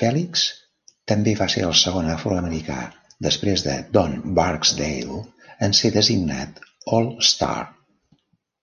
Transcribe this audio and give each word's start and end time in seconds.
Felix 0.00 0.42
també 1.12 1.32
va 1.40 1.48
ser 1.54 1.64
el 1.70 1.74
segon 1.80 2.12
afroamericà, 2.14 2.78
després 3.30 3.66
de 3.70 3.76
Don 4.00 4.16
Barksdale, 4.40 5.20
en 5.70 5.78
ser 5.84 5.96
designat 6.02 6.66
All-Star. 6.98 7.56